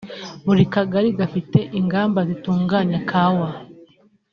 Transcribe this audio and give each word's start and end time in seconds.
buri 0.45 0.63
kagari 0.73 1.09
gafite 1.19 1.59
inganda 1.79 2.19
zitunganya 2.29 2.97
kawa 3.09 3.49